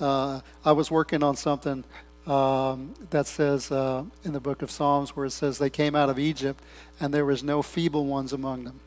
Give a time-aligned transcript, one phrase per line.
[0.00, 1.84] Uh, I was working on something
[2.26, 6.08] um, that says uh, in the book of Psalms where it says they came out
[6.08, 6.62] of Egypt
[7.00, 8.80] and there was no feeble ones among them.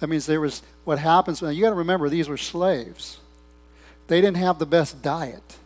[0.00, 1.40] That means there was what happens.
[1.40, 3.18] Now you got to remember these were slaves.
[4.08, 5.58] They didn't have the best diet.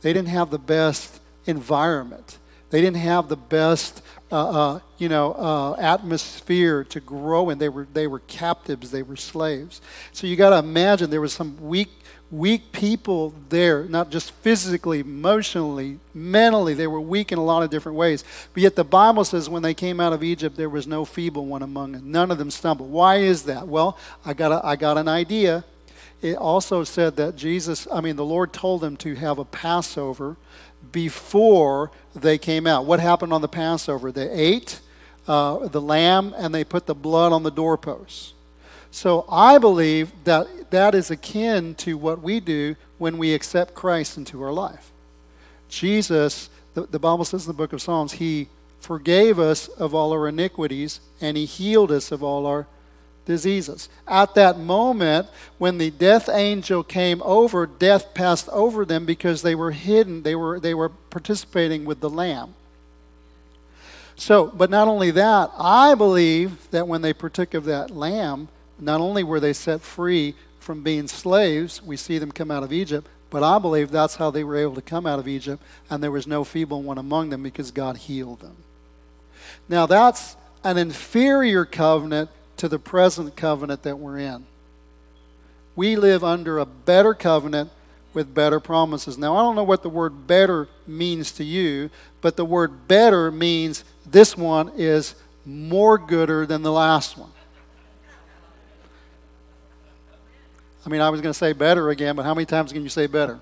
[0.00, 2.38] They didn't have the best environment.
[2.70, 4.02] They didn't have the best,
[4.32, 7.58] uh, uh, you know, uh, atmosphere to grow in.
[7.58, 8.90] They were they were captives.
[8.90, 9.80] They were slaves.
[10.12, 11.90] So you got to imagine there was some weak
[12.30, 16.74] weak people there, not just physically, emotionally, mentally.
[16.74, 18.24] They were weak in a lot of different ways.
[18.52, 21.46] But yet the Bible says when they came out of Egypt, there was no feeble
[21.46, 22.10] one among them.
[22.10, 22.90] None of them stumbled.
[22.90, 23.68] Why is that?
[23.68, 25.64] Well, I got, a, I got an idea.
[26.22, 30.36] It also said that Jesus, I mean, the Lord told them to have a Passover
[30.92, 32.84] before they came out.
[32.84, 34.12] What happened on the Passover?
[34.12, 34.80] They ate
[35.26, 38.34] uh, the lamb and they put the blood on the doorposts.
[38.90, 44.16] So I believe that that is akin to what we do when we accept Christ
[44.16, 44.92] into our life.
[45.68, 48.48] Jesus, the, the Bible says in the book of Psalms, He
[48.80, 52.66] forgave us of all our iniquities and He healed us of all our
[53.24, 53.88] diseases.
[54.06, 59.54] At that moment, when the death angel came over, death passed over them because they
[59.54, 60.22] were hidden.
[60.22, 62.54] They were, they were participating with the Lamb.
[64.16, 69.00] So, but not only that, I believe that when they partook of that lamb, not
[69.00, 73.08] only were they set free from being slaves, we see them come out of Egypt,
[73.30, 76.12] but I believe that's how they were able to come out of Egypt, and there
[76.12, 78.56] was no feeble one among them because God healed them.
[79.68, 84.46] Now, that's an inferior covenant to the present covenant that we're in.
[85.76, 87.70] We live under a better covenant
[88.12, 89.18] with better promises.
[89.18, 93.30] Now, I don't know what the word better means to you, but the word better
[93.30, 97.30] means this one is more gooder than the last one.
[100.86, 102.88] I mean, I was going to say better again, but how many times can you
[102.88, 103.40] say better?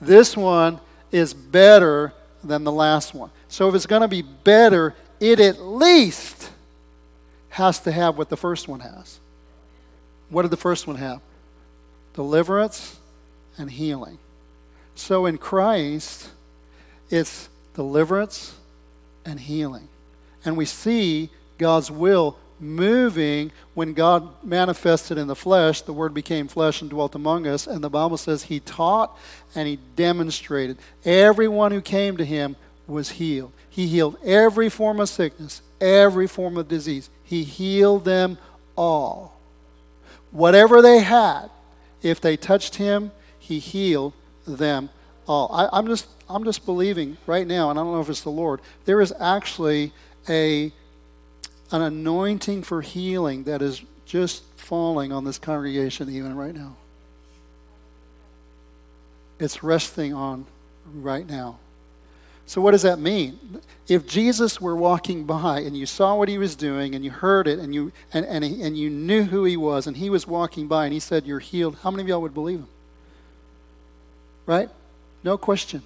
[0.00, 0.80] This one
[1.10, 2.12] is better
[2.44, 3.30] than the last one.
[3.48, 6.50] So if it's going to be better, it at least
[7.52, 9.20] has to have what the first one has.
[10.30, 11.20] What did the first one have?
[12.14, 12.98] Deliverance
[13.58, 14.18] and healing.
[14.94, 16.30] So in Christ,
[17.10, 18.54] it's deliverance
[19.26, 19.88] and healing.
[20.46, 25.82] And we see God's will moving when God manifested in the flesh.
[25.82, 27.66] The Word became flesh and dwelt among us.
[27.66, 29.14] And the Bible says He taught
[29.54, 30.78] and He demonstrated.
[31.04, 33.52] Everyone who came to Him was healed.
[33.68, 37.10] He healed every form of sickness, every form of disease.
[37.22, 38.38] He healed them
[38.76, 39.38] all.
[40.30, 41.50] Whatever they had,
[42.00, 44.14] if they touched Him, He healed
[44.46, 44.88] them
[45.26, 45.50] all.
[45.52, 48.30] I, am just, I'm just believing right now, and I don't know if it's the
[48.30, 49.92] Lord, there is actually
[50.28, 50.72] a
[51.72, 56.76] an anointing for healing that is just falling on this congregation even right now.
[59.38, 60.46] It's resting on
[60.94, 61.58] right now.
[62.46, 63.60] So, what does that mean?
[63.88, 67.48] If Jesus were walking by and you saw what he was doing and you heard
[67.48, 70.26] it and you, and, and, he, and you knew who he was and he was
[70.26, 72.68] walking by and he said, You're healed, how many of y'all would believe him?
[74.46, 74.68] Right?
[75.24, 75.82] No question.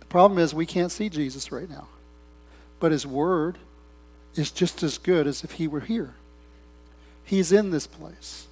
[0.00, 1.88] The problem is we can't see Jesus right now.
[2.78, 3.58] But his word
[4.34, 6.14] is just as good as if he were here.
[7.24, 8.46] He's in this place,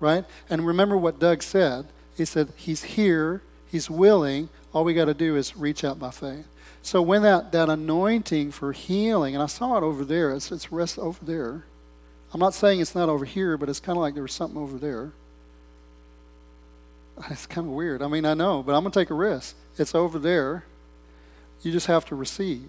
[0.00, 0.24] right?
[0.50, 1.86] And remember what Doug said.
[2.16, 4.48] He said, He's here, He's willing.
[4.72, 6.46] All we got to do is reach out by faith.
[6.86, 10.70] So when that, that anointing for healing, and I saw it over there, it's, it's
[10.70, 11.64] rest over there.
[12.32, 14.56] I'm not saying it's not over here, but it's kind of like there was something
[14.56, 15.10] over there.
[17.28, 18.02] It's kind of weird.
[18.02, 19.56] I mean, I know, but I'm going to take a risk.
[19.76, 20.62] It's over there.
[21.62, 22.68] You just have to receive.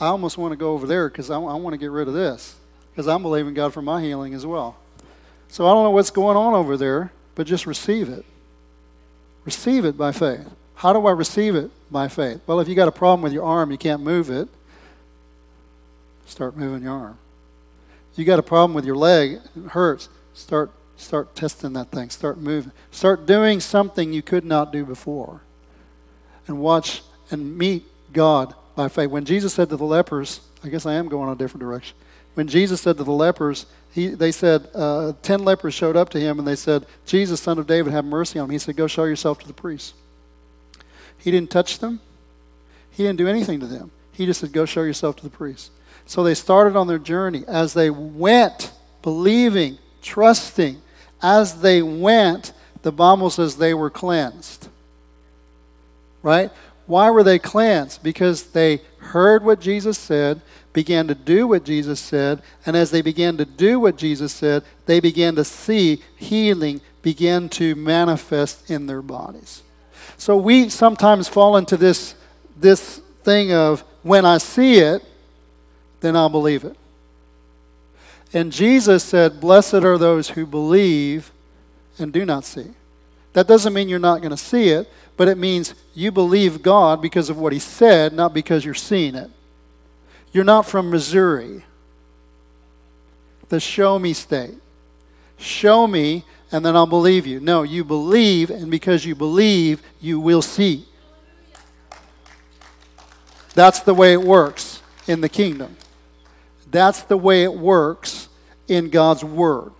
[0.00, 2.14] I almost want to go over there because I, I want to get rid of
[2.14, 2.56] this
[2.90, 4.76] because I'm believing God for my healing as well.
[5.46, 8.24] So I don't know what's going on over there, but just receive it.
[9.44, 10.48] Receive it by faith.
[10.78, 12.40] How do I receive it by faith?
[12.46, 14.48] Well, if you got a problem with your arm, you can't move it,
[16.24, 17.18] start moving your arm.
[18.14, 22.38] You got a problem with your leg, it hurts, start start testing that thing, start
[22.38, 22.70] moving.
[22.92, 25.40] Start doing something you could not do before.
[26.46, 27.02] And watch
[27.32, 29.10] and meet God by faith.
[29.10, 31.96] When Jesus said to the lepers, I guess I am going a different direction.
[32.34, 36.20] When Jesus said to the lepers, he, they said, uh, 10 lepers showed up to
[36.20, 38.50] him and they said, Jesus, son of David, have mercy on him.
[38.50, 39.94] He said, Go show yourself to the priest.
[41.18, 42.00] He didn't touch them,
[42.90, 43.90] he didn't do anything to them.
[44.12, 45.70] He just said, Go show yourself to the priest.
[46.06, 47.44] So they started on their journey.
[47.46, 48.72] As they went,
[49.02, 50.80] believing, trusting,
[51.22, 54.68] as they went, the Bible says they were cleansed.
[56.22, 56.50] Right?
[56.86, 58.02] Why were they cleansed?
[58.02, 60.40] Because they heard what Jesus said,
[60.72, 64.64] began to do what Jesus said, and as they began to do what Jesus said,
[64.86, 69.62] they began to see healing begin to manifest in their bodies.
[70.18, 72.14] So we sometimes fall into this,
[72.56, 75.02] this thing of when I see it,
[76.00, 76.76] then I'll believe it.
[78.32, 81.30] And Jesus said, Blessed are those who believe
[81.98, 82.66] and do not see.
[83.32, 87.00] That doesn't mean you're not going to see it, but it means you believe God
[87.00, 89.30] because of what He said, not because you're seeing it.
[90.32, 91.64] You're not from Missouri,
[93.48, 94.54] the show me state.
[95.38, 97.40] Show me, and then I'll believe you.
[97.40, 100.86] No, you believe, and because you believe, you will see.
[103.54, 105.76] That's the way it works in the kingdom.
[106.70, 108.28] That's the way it works
[108.68, 109.72] in God's Word.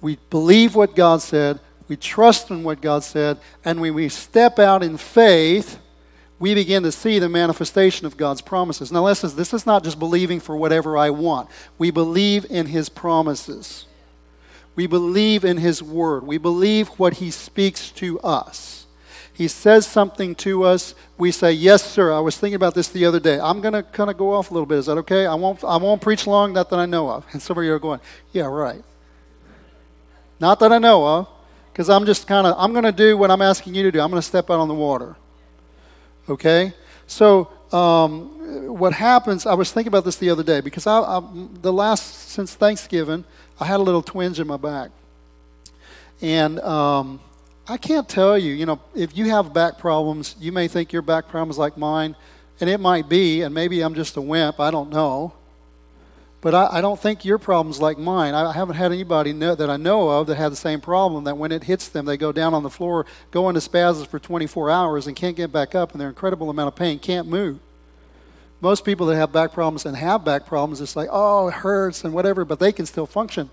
[0.00, 4.58] We believe what God said, we trust in what God said, and when we step
[4.58, 5.78] out in faith,
[6.38, 8.90] we begin to see the manifestation of God's promises.
[8.90, 11.50] Now, listen, this is not just believing for whatever I want.
[11.78, 13.86] We believe in His promises.
[14.76, 16.26] We believe in His Word.
[16.26, 18.86] We believe what He speaks to us.
[19.32, 20.94] He says something to us.
[21.16, 22.12] We say, Yes, sir.
[22.12, 23.40] I was thinking about this the other day.
[23.40, 24.78] I'm going to kind of go off a little bit.
[24.78, 25.24] Is that okay?
[25.24, 27.24] I won't, I won't preach long, not that I know of.
[27.32, 28.00] And some of you are going,
[28.32, 28.84] Yeah, right.
[30.40, 31.28] Not that I know of,
[31.72, 34.00] because I'm just kind of, I'm going to do what I'm asking you to do.
[34.00, 35.16] I'm going to step out on the water.
[36.28, 36.72] Okay?
[37.06, 41.22] So, um, what happens, I was thinking about this the other day, because I, I,
[41.62, 43.24] the last, since Thanksgiving,
[43.60, 44.90] I had a little twinge in my back.
[46.20, 47.20] And, um,
[47.70, 51.02] I can't tell you, you know, if you have back problems, you may think your
[51.02, 52.16] back problem is like mine,
[52.60, 55.34] and it might be, and maybe I'm just a wimp, I don't know.
[56.40, 58.34] But I, I don't think your problem's like mine.
[58.34, 61.36] I haven't had anybody know, that I know of that had the same problem that
[61.36, 64.68] when it hits them, they go down on the floor, go into spasms for 24
[64.68, 67.60] hours, and can't get back up, and they're incredible amount of pain, can't move.
[68.60, 72.04] Most people that have back problems and have back problems, it's like, oh, it hurts
[72.04, 73.50] and whatever, but they can still function.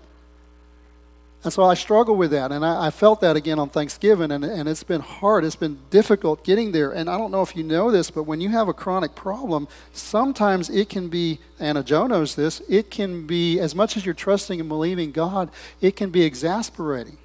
[1.44, 2.50] And so I struggle with that.
[2.50, 4.32] And I, I, felt that again on Thanksgiving.
[4.32, 5.44] And, and it's been hard.
[5.44, 6.90] It's been difficult getting there.
[6.90, 9.68] And I don't know if you know this, but when you have a chronic problem,
[9.92, 14.14] sometimes it can be, Anna Joe knows this, it can be, as much as you're
[14.14, 15.48] trusting and believing God,
[15.80, 17.18] it can be exasperating.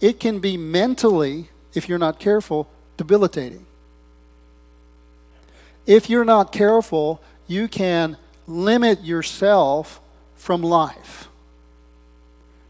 [0.00, 3.64] It can be mentally, if you're not careful, debilitating.
[5.86, 10.00] If you're not careful, you can limit yourself
[10.36, 11.28] from life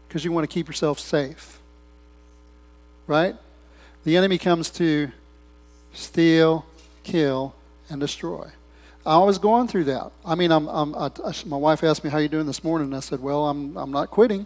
[0.07, 1.59] because you want to keep yourself safe.
[3.07, 3.35] Right?
[4.03, 5.11] The enemy comes to
[5.93, 6.65] steal,
[7.03, 7.55] kill,
[7.89, 8.49] and destroy.
[9.05, 10.11] I was going through that.
[10.25, 11.09] I mean, I'm, I'm, I,
[11.45, 12.87] my wife asked me, How you doing this morning?
[12.87, 14.45] And I said, Well, I'm, I'm not quitting.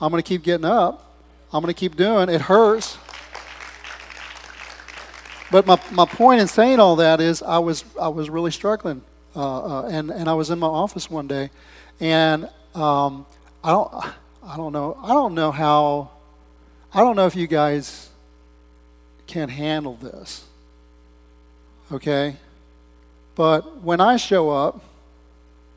[0.00, 1.14] I'm going to keep getting up.
[1.52, 2.42] I'm going to keep doing it.
[2.42, 2.98] hurts.
[5.50, 9.02] But my, my point in saying all that is I was, I was really struggling.
[9.36, 11.50] Uh, uh, and, and I was in my office one day,
[12.00, 13.26] and um,
[13.64, 13.92] I don't.
[14.46, 14.98] I don't know.
[15.02, 16.10] I don't know how.
[16.92, 18.10] I don't know if you guys
[19.26, 20.44] can handle this.
[21.90, 22.36] Okay?
[23.34, 24.80] But when I show up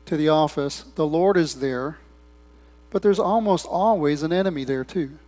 [0.06, 1.98] to the office, the Lord is there,
[2.90, 5.18] but there's almost always an enemy there too.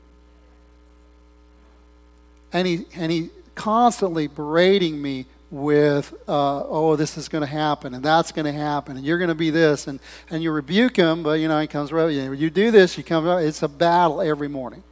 [2.52, 3.30] And he, and he
[3.60, 8.52] constantly berating me with, uh, oh, this is going to happen and that's going to
[8.52, 9.86] happen and you're going to be this.
[9.86, 10.00] And,
[10.30, 13.04] and you rebuke him, but you know, he comes right, you, you do this, you
[13.04, 14.82] come, it's a battle every morning.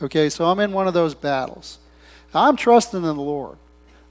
[0.00, 1.78] Okay, so I'm in one of those battles.
[2.32, 3.58] I'm trusting in the Lord,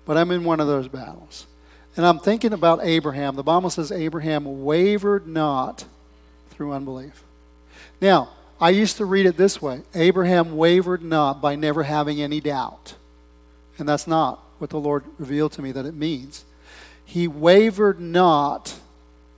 [0.06, 1.48] but I'm in one of those battles.
[1.96, 3.36] And I'm thinking about Abraham.
[3.36, 5.86] The Bible says Abraham wavered not
[6.52, 7.24] through unbelief.
[8.00, 8.30] Now,
[8.62, 12.94] I used to read it this way Abraham wavered not by never having any doubt.
[13.78, 16.46] And that's not what the Lord revealed to me that it means.
[17.06, 18.80] He wavered not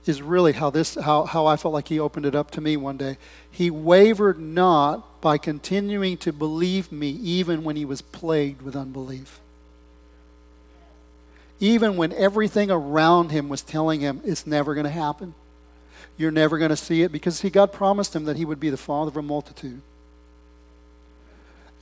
[0.06, 2.76] is really how this how, how I felt like he opened it up to me
[2.76, 3.16] one day.
[3.50, 9.40] He wavered not by continuing to believe me even when he was plagued with unbelief.
[11.60, 15.34] Even when everything around him was telling him it's never going to happen.
[16.16, 18.70] You're never going to see it because he God promised him that he would be
[18.70, 19.82] the father of a multitude.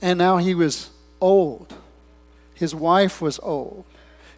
[0.01, 0.89] And now he was
[1.19, 1.73] old
[2.59, 3.85] his wife was old.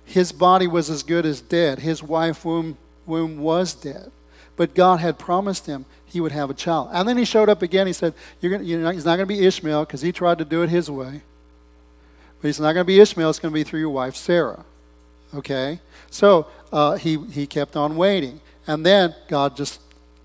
[0.05, 1.79] His body was as good as dead.
[1.79, 4.11] His wife womb, womb was dead.
[4.55, 6.89] But God had promised him he would have a child.
[6.93, 7.87] And then he showed up again.
[7.87, 10.37] He said, you're gonna, you're not, He's not going to be Ishmael because he tried
[10.37, 11.21] to do it his way.
[12.39, 13.31] But he's not going to be Ishmael.
[13.31, 14.65] It's going to be through your wife, Sarah.
[15.33, 15.79] Okay?
[16.11, 18.39] So uh, he, he kept on waiting.
[18.67, 19.81] And then God just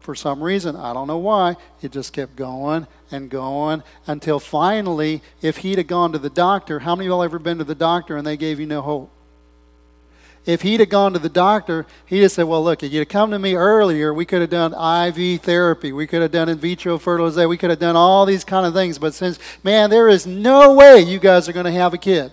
[0.07, 5.21] for some reason, I don't know why, it just kept going and going until finally,
[5.43, 7.75] if he'd have gone to the doctor, how many of y'all ever been to the
[7.75, 9.11] doctor and they gave you no hope?
[10.45, 13.09] If he'd have gone to the doctor, he'd have said, Well, look, if you'd have
[13.09, 15.93] come to me earlier, we could have done IV therapy.
[15.93, 17.49] We could have done in vitro fertilization.
[17.49, 18.97] We could have done all these kind of things.
[18.97, 22.31] But since, man, there is no way you guys are going to have a kid.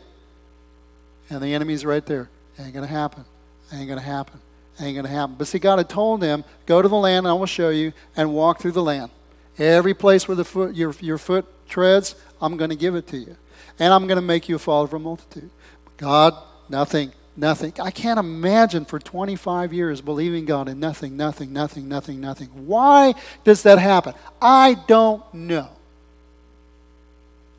[1.32, 2.30] And the enemy's right there.
[2.60, 3.25] Ain't going to happen.
[3.74, 4.39] Ain't going to happen.
[4.84, 5.36] Ain't going to happen.
[5.38, 7.94] But see, God had told them, Go to the land, and I will show you,
[8.16, 9.12] and walk through the land.
[9.58, 13.18] Every place where the foot, your, your foot treads, I'm going to give it to
[13.18, 13.38] you.
[13.80, 15.50] And I'm going to make you a father of a multitude.
[15.98, 16.36] God,
[16.70, 17.74] nothing, nothing.
[17.82, 22.50] I can't imagine for 25 years believing God in nothing, nothing, nothing, nothing, nothing.
[22.68, 23.13] Why
[23.44, 24.13] does that happen?
[24.42, 25.70] I don't know.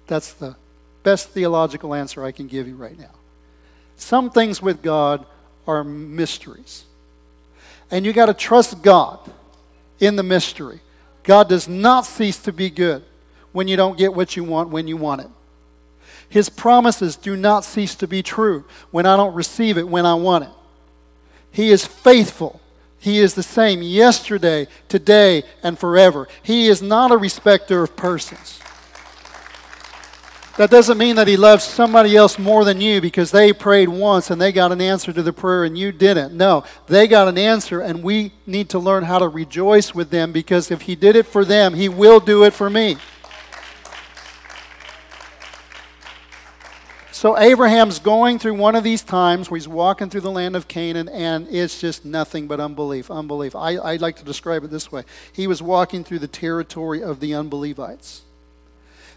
[0.06, 0.56] That's the
[1.02, 3.10] best theological answer I can give you right now.
[3.96, 5.24] Some things with God
[5.66, 6.84] are mysteries.
[7.90, 9.18] And you got to trust God
[10.00, 10.80] in the mystery.
[11.22, 13.02] God does not cease to be good
[13.52, 15.28] when you don't get what you want when you want it.
[16.28, 20.14] His promises do not cease to be true when I don't receive it when I
[20.14, 20.50] want it.
[21.50, 22.60] He is faithful.
[22.98, 26.26] He is the same yesterday, today, and forever.
[26.42, 28.60] He is not a respecter of persons.
[30.56, 34.30] That doesn't mean that he loves somebody else more than you because they prayed once
[34.30, 36.32] and they got an answer to the prayer and you didn't.
[36.32, 40.30] No, they got an answer and we need to learn how to rejoice with them
[40.30, 42.98] because if he did it for them, he will do it for me.
[47.10, 50.68] So Abraham's going through one of these times where he's walking through the land of
[50.68, 53.10] Canaan, and it's just nothing but unbelief.
[53.10, 53.56] Unbelief.
[53.56, 57.20] I, I like to describe it this way He was walking through the territory of
[57.20, 58.23] the unbelievites.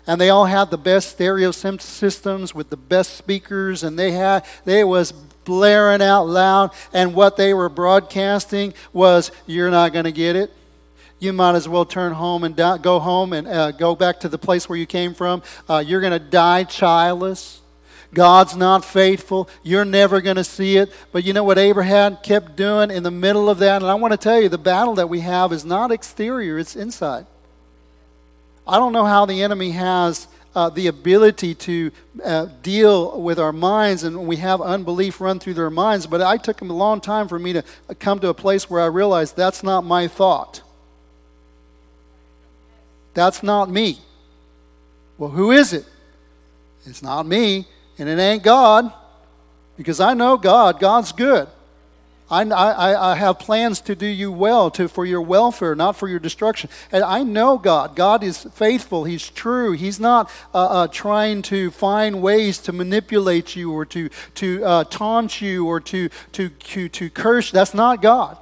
[0.07, 4.45] And they all had the best stereo systems with the best speakers, and they had
[4.65, 10.11] they was blaring out loud, and what they were broadcasting was, "You're not going to
[10.11, 10.51] get it."
[11.19, 14.29] you might as well turn home and die, go home and uh, go back to
[14.29, 15.41] the place where you came from.
[15.67, 17.61] Uh, you're going to die childless.
[18.13, 19.49] God's not faithful.
[19.63, 20.91] You're never going to see it.
[21.11, 23.81] But you know what Abraham kept doing in the middle of that?
[23.81, 26.75] And I want to tell you the battle that we have is not exterior, it's
[26.75, 27.25] inside.
[28.67, 31.91] I don't know how the enemy has uh, the ability to
[32.23, 36.37] uh, deal with our minds and we have unbelief run through their minds, but I
[36.37, 37.63] took him a long time for me to
[37.99, 40.63] come to a place where I realized that's not my thought.
[43.13, 43.99] That's not me.
[45.17, 45.85] Well, who is it?
[46.85, 48.91] It's not me and it ain't God
[49.77, 50.79] because I know God.
[50.79, 51.47] God's good.
[52.29, 56.07] I, I, I have plans to do you well, to, for your welfare, not for
[56.09, 56.69] your destruction.
[56.91, 57.95] And I know God.
[57.95, 59.05] God is faithful.
[59.05, 59.71] He's true.
[59.71, 64.83] He's not uh, uh, trying to find ways to manipulate you or to, to uh,
[64.85, 67.51] taunt you or to, to, to, to curse.
[67.51, 68.37] That's not God.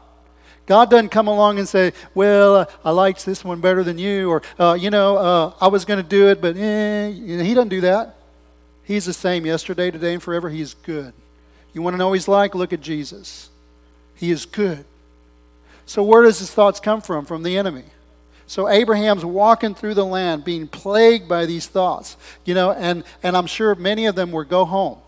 [0.65, 4.31] God doesn't come along and say, Well, uh, I liked this one better than you,
[4.31, 7.11] or, uh, you know, uh, I was going to do it, but eh.
[7.11, 8.15] He doesn't do that.
[8.83, 10.49] He's the same yesterday, today, and forever.
[10.49, 11.13] He's good.
[11.73, 12.55] You want to know he's like?
[12.55, 13.49] Look at Jesus.
[14.15, 14.85] He is good.
[15.85, 17.25] So, where does his thoughts come from?
[17.25, 17.83] From the enemy.
[18.47, 23.35] So Abraham's walking through the land, being plagued by these thoughts, you know, and, and
[23.35, 24.99] I'm sure many of them were go home.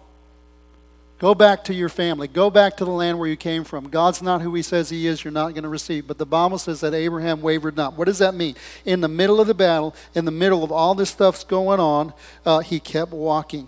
[1.19, 2.27] Go back to your family.
[2.27, 3.89] Go back to the land where you came from.
[3.89, 5.23] God's not who he says he is.
[5.23, 6.05] You're not going to receive.
[6.07, 7.97] But the Bible says that Abraham wavered not.
[7.97, 8.55] What does that mean?
[8.85, 12.13] In the middle of the battle, in the middle of all this stuff's going on,
[12.45, 13.67] uh, he kept walking.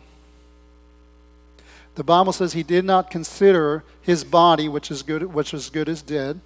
[1.99, 5.89] The Bible says he did not consider his body, which is good, which is good
[5.89, 6.39] as dead,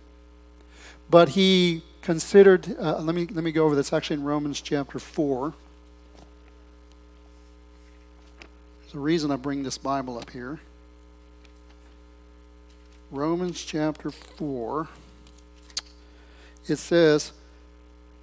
[1.12, 2.76] but he considered.
[2.80, 3.94] Uh, let me let me go over this.
[3.94, 5.54] Actually, in Romans chapter four.
[8.82, 10.60] There's a reason I bring this Bible up here.
[13.12, 14.88] Romans chapter 4,
[16.68, 17.32] it says,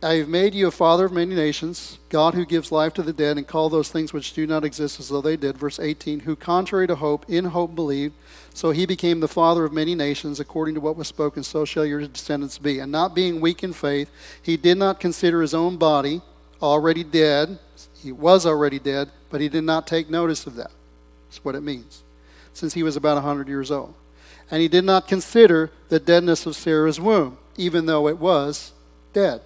[0.02, 3.12] I have made you a father of many nations, God who gives life to the
[3.12, 5.58] dead and call those things which do not exist as though they did.
[5.58, 8.14] Verse 18, who contrary to hope, in hope believed,
[8.54, 11.84] so he became the father of many nations, according to what was spoken, so shall
[11.84, 12.78] your descendants be.
[12.78, 16.22] And not being weak in faith, he did not consider his own body
[16.62, 17.58] already dead.
[18.02, 20.70] He was already dead, but he did not take notice of that.
[21.28, 22.02] That's what it means,
[22.54, 23.94] since he was about 100 years old
[24.50, 28.72] and he did not consider the deadness of Sarah's womb, even though it was
[29.12, 29.40] dead.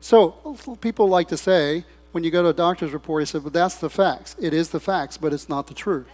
[0.00, 3.50] So people like to say, when you go to a doctor's report, he said, well,
[3.50, 4.36] that's the facts.
[4.40, 6.06] It is the facts, but it's not the truth.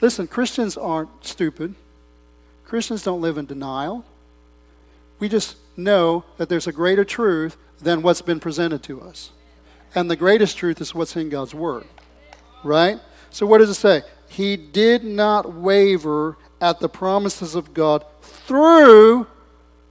[0.00, 1.74] Listen, Christians aren't stupid.
[2.64, 4.04] Christians don't live in denial.
[5.18, 9.30] We just know that there's a greater truth than what's been presented to us.
[9.94, 11.86] And the greatest truth is what's in God's Word.
[12.62, 13.00] Right?
[13.30, 14.02] So, what does it say?
[14.28, 19.26] he did not waver at the promises of God through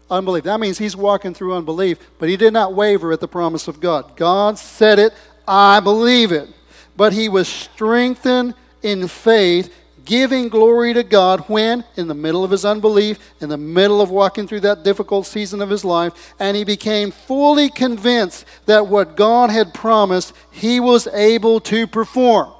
[0.09, 0.43] unbelief.
[0.43, 3.79] That means he's walking through unbelief, but he did not waver at the promise of
[3.79, 4.15] God.
[4.15, 5.13] God said it,
[5.47, 6.49] I believe it.
[6.97, 9.73] But he was strengthened in faith,
[10.05, 11.83] giving glory to God when?
[11.97, 15.61] In the middle of his unbelief, in the middle of walking through that difficult season
[15.61, 21.07] of his life, and he became fully convinced that what God had promised, he was
[21.07, 22.53] able to perform.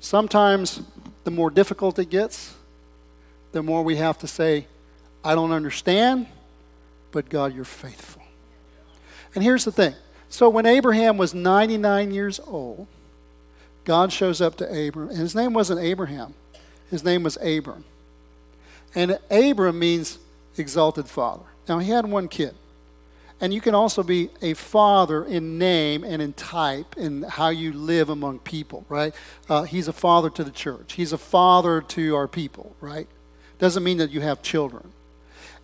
[0.00, 0.80] Sometimes
[1.24, 2.54] the more difficult it gets,
[3.58, 4.68] the more we have to say,
[5.24, 6.28] I don't understand,
[7.10, 8.22] but God, you're faithful.
[9.34, 9.94] And here's the thing.
[10.28, 12.86] So when Abraham was 99 years old,
[13.84, 16.34] God shows up to Abram, and his name wasn't Abraham,
[16.88, 17.84] his name was Abram.
[18.94, 20.18] And Abram means
[20.56, 21.46] exalted father.
[21.68, 22.54] Now, he had one kid.
[23.40, 27.72] And you can also be a father in name and in type in how you
[27.72, 29.12] live among people, right?
[29.48, 30.92] Uh, he's a father to the church.
[30.92, 33.08] He's a father to our people, right?
[33.58, 34.92] Doesn't mean that you have children.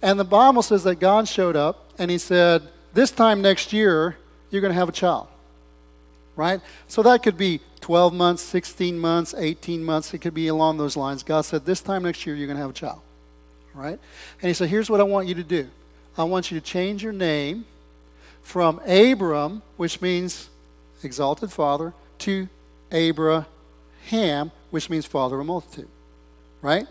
[0.03, 4.17] And the Bible says that God showed up and he said, This time next year,
[4.51, 5.29] you're going to have a child,
[6.37, 6.61] right?
[6.89, 10.13] So that could be 12 months, 16 months, 18 months.
[10.13, 11.23] It could be along those lines.
[11.23, 13.01] God said, This time next year, you're going to have a child,
[13.73, 13.99] right?
[14.41, 15.69] And he said, Here's what I want you to do.
[16.17, 17.65] I want you to change your name
[18.43, 20.49] from Abram, which means
[21.03, 22.49] exalted father, to
[22.93, 25.89] Abraham, which means father of a multitude.
[26.63, 26.87] Right?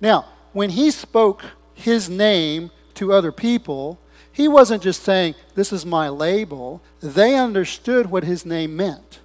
[0.00, 3.98] Now, when he spoke his name to other people,
[4.32, 6.82] he wasn't just saying, This is my label.
[7.00, 9.20] They understood what his name meant.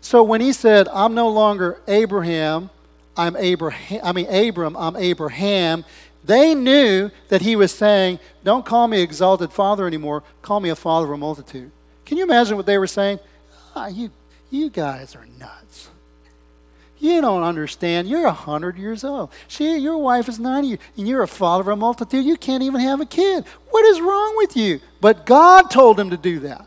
[0.00, 2.70] So when he said, I'm no longer Abraham,
[3.16, 5.84] I'm Abraham, I mean Abram, I'm Abraham,
[6.24, 10.76] they knew that he was saying, Don't call me exalted father anymore, call me a
[10.76, 11.70] father of a multitude.
[12.04, 13.18] Can you imagine what they were saying?
[13.74, 14.10] Ah, you,
[14.50, 15.63] you guys are nuts.
[17.04, 18.08] You don't understand.
[18.08, 19.30] You're a hundred years old.
[19.46, 22.24] She, your wife is ninety, and you're a father of a multitude.
[22.24, 23.44] You can't even have a kid.
[23.68, 24.80] What is wrong with you?
[25.02, 26.64] But God told him to do that.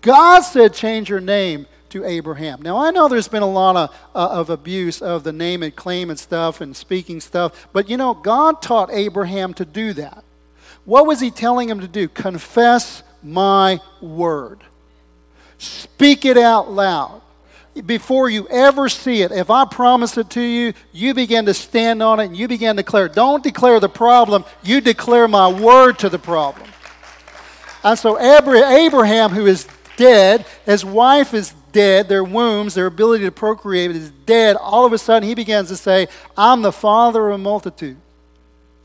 [0.00, 2.60] God said, change your name to Abraham.
[2.60, 5.76] Now, I know there's been a lot of, uh, of abuse of the name and
[5.76, 10.24] claim and stuff and speaking stuff, but you know, God taught Abraham to do that.
[10.84, 12.08] What was he telling him to do?
[12.08, 14.64] Confess my word.
[15.58, 17.22] Speak it out loud.
[17.86, 22.02] Before you ever see it, if I promise it to you, you begin to stand
[22.02, 23.08] on it and you begin to declare.
[23.08, 26.68] Don't declare the problem, you declare my word to the problem.
[27.84, 33.32] And so Abraham, who is dead, his wife is dead, their wombs, their ability to
[33.32, 37.34] procreate is dead, all of a sudden he begins to say, I'm the father of
[37.34, 37.96] a multitude.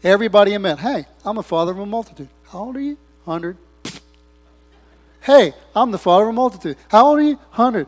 [0.03, 2.29] Everybody admit, hey, I'm a father of a multitude.
[2.49, 2.97] How old are you?
[3.23, 3.57] 100.
[5.21, 6.77] hey, I'm the father of a multitude.
[6.89, 7.35] How old are you?
[7.35, 7.87] 100.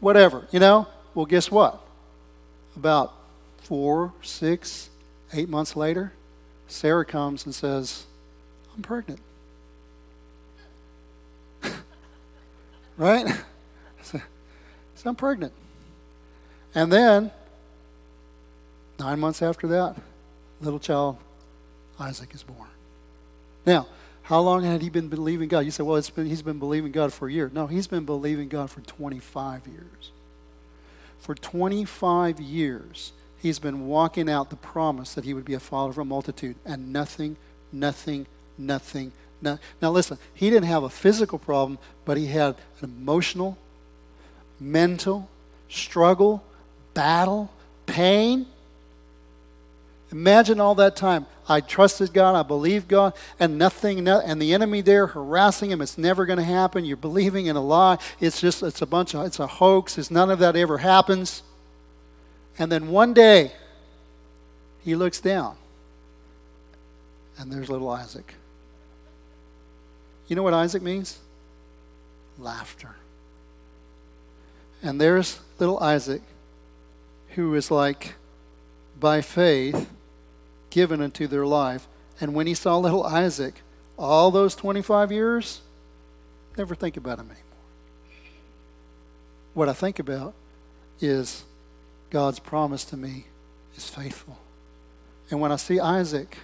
[0.00, 0.86] Whatever, you know?
[1.14, 1.80] Well, guess what?
[2.76, 3.12] About
[3.58, 4.90] four, six,
[5.32, 6.12] eight months later,
[6.68, 8.06] Sarah comes and says,
[8.74, 9.20] I'm pregnant.
[12.96, 13.26] right?
[14.02, 14.20] So
[15.04, 15.52] I'm pregnant.
[16.74, 17.30] And then,
[18.98, 19.96] nine months after that,
[20.60, 21.16] little child,
[21.98, 22.68] Isaac, is born.
[23.66, 23.86] Now,
[24.28, 25.60] how long had he been believing God?
[25.60, 27.50] You say, well, it's been, he's been believing God for a year.
[27.50, 30.10] No, he's been believing God for 25 years.
[31.18, 35.92] For 25 years, he's been walking out the promise that he would be a father
[35.92, 37.38] of a multitude, and nothing,
[37.72, 38.26] nothing,
[38.58, 39.12] nothing.
[39.40, 39.58] No.
[39.80, 43.56] Now, listen, he didn't have a physical problem, but he had an emotional,
[44.60, 45.30] mental
[45.70, 46.44] struggle,
[46.92, 47.50] battle,
[47.86, 48.44] pain.
[50.10, 51.26] Imagine all that time.
[51.48, 55.80] I trusted God, I believed God, and nothing, and the enemy there harassing him.
[55.80, 56.84] It's never going to happen.
[56.84, 57.98] You're believing in a lie.
[58.20, 59.98] It's just, it's a bunch of, it's a hoax.
[59.98, 61.42] It's none of that ever happens.
[62.58, 63.52] And then one day,
[64.84, 65.56] he looks down,
[67.38, 68.34] and there's little Isaac.
[70.26, 71.18] You know what Isaac means?
[72.38, 72.96] Laughter.
[74.82, 76.22] And there's little Isaac,
[77.30, 78.14] who is like,
[78.98, 79.88] by faith,
[80.70, 81.86] given unto their life.
[82.20, 83.62] And when he saw little Isaac,
[83.98, 85.60] all those 25 years,
[86.56, 87.44] never think about him anymore.
[89.54, 90.34] What I think about
[91.00, 91.44] is
[92.10, 93.26] God's promise to me
[93.76, 94.38] is faithful.
[95.30, 96.38] And when I see Isaac,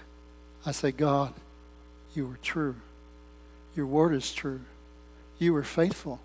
[0.65, 1.33] I say, God,
[2.13, 2.75] you were true.
[3.75, 4.61] Your word is true.
[5.37, 6.19] You were faithful.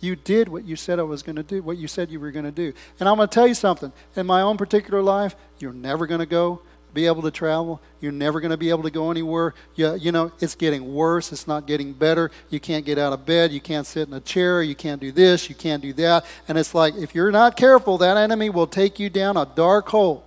[0.00, 2.30] You did what you said I was going to do, what you said you were
[2.30, 2.72] going to do.
[3.00, 3.92] And I'm going to tell you something.
[4.14, 6.60] In my own particular life, you're never going to go
[6.94, 7.80] be able to travel.
[8.00, 9.54] You're never going to be able to go anywhere.
[9.74, 11.32] You, you know, it's getting worse.
[11.32, 12.30] It's not getting better.
[12.50, 13.52] You can't get out of bed.
[13.52, 14.62] You can't sit in a chair.
[14.62, 15.48] You can't do this.
[15.48, 16.24] You can't do that.
[16.48, 19.88] And it's like, if you're not careful, that enemy will take you down a dark
[19.88, 20.24] hole.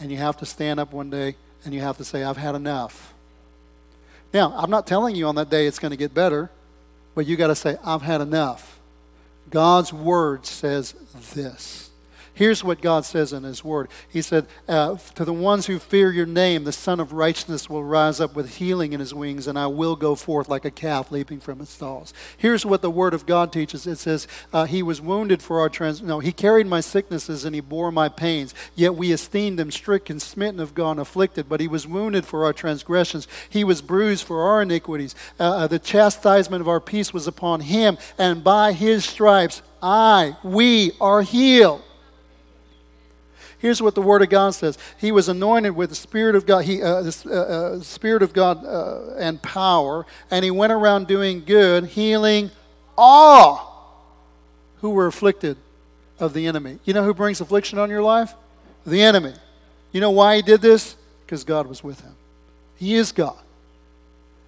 [0.00, 2.54] And you have to stand up one day and you have to say, I've had
[2.54, 3.14] enough.
[4.32, 6.50] Now, I'm not telling you on that day it's going to get better.
[7.14, 8.78] But you got to say, I've had enough.
[9.50, 10.92] God's word says
[11.34, 11.87] this.
[12.38, 13.88] Here's what God says in His Word.
[14.08, 17.82] He said, uh, To the ones who fear your name, the Sun of Righteousness will
[17.82, 21.10] rise up with healing in his wings, and I will go forth like a calf
[21.10, 22.14] leaping from its stalls.
[22.36, 25.68] Here's what the Word of God teaches it says, uh, He was wounded for our
[25.68, 26.00] trans.
[26.00, 28.54] No, He carried my sicknesses and He bore my pains.
[28.76, 31.48] Yet we esteemed Him stricken, smitten of God, afflicted.
[31.48, 35.16] But He was wounded for our transgressions, He was bruised for our iniquities.
[35.40, 40.36] Uh, uh the chastisement of our peace was upon Him, and by His stripes I,
[40.44, 41.82] we are healed.
[43.58, 46.64] Here's what the Word of God says He was anointed with the Spirit of God,
[46.64, 51.06] he, uh, the uh, uh, Spirit of God uh, and power, and he went around
[51.06, 52.50] doing good, healing
[52.96, 53.68] all
[54.80, 55.56] who were afflicted
[56.18, 56.78] of the enemy.
[56.84, 58.34] You know who brings affliction on your life?
[58.86, 59.34] The enemy.
[59.92, 60.96] You know why he did this?
[61.24, 62.14] Because God was with him.
[62.76, 63.38] He is God.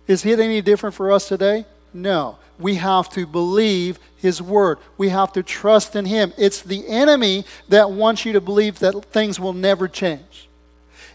[0.06, 1.64] Is it any different for us today?
[1.92, 2.38] No.
[2.58, 4.78] We have to believe His Word.
[4.98, 6.32] We have to trust in Him.
[6.36, 10.48] It's the enemy that wants you to believe that things will never change.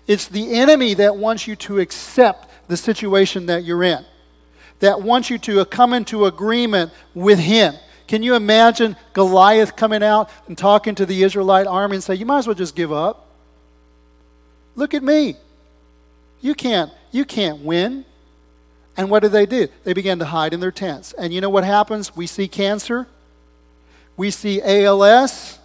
[0.08, 4.06] It's the enemy that wants you to accept the situation that you're in,
[4.80, 7.76] that wants you to come into agreement with Him.
[8.08, 12.26] Can you imagine Goliath coming out and talking to the Israelite army and say, You
[12.26, 13.28] might as well just give up?
[14.76, 15.38] Look at me.
[16.42, 18.06] You can't, you can't win.
[18.98, 19.68] And what did they do?
[19.84, 21.14] They began to hide in their tents.
[21.14, 22.16] And you know what happens?
[22.16, 23.08] We see cancer,
[24.16, 25.60] we see ALS,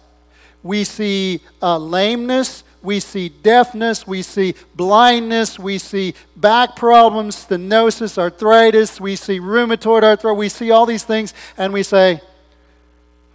[0.63, 8.17] we see uh, lameness, we see deafness, we see blindness, we see back problems, stenosis,
[8.17, 12.21] arthritis, we see rheumatoid arthritis, we see all these things, and we say,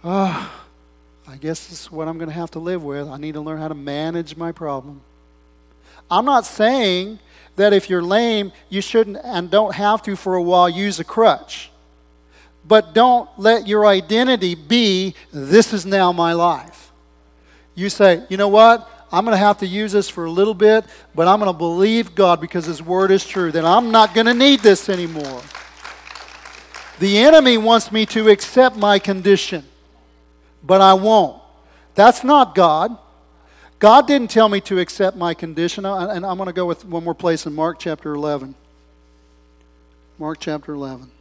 [0.03, 0.51] oh,
[1.27, 3.07] I guess this is what I'm going to have to live with.
[3.07, 5.01] I need to learn how to manage my problem.
[6.09, 7.19] I'm not saying
[7.57, 11.03] that if you're lame, you shouldn't and don't have to for a while use a
[11.03, 11.69] crutch.
[12.65, 16.91] But don't let your identity be, this is now my life.
[17.75, 18.89] You say, you know what?
[19.11, 21.57] I'm going to have to use this for a little bit, but I'm going to
[21.57, 23.51] believe God because His Word is true.
[23.51, 25.41] Then I'm not going to need this anymore.
[26.99, 29.63] The enemy wants me to accept my condition,
[30.63, 31.41] but I won't.
[31.95, 32.97] That's not God.
[33.79, 37.03] God didn't tell me to accept my condition, and I'm going to go with one
[37.03, 38.55] more place in Mark chapter 11.
[40.17, 41.11] Mark chapter 11.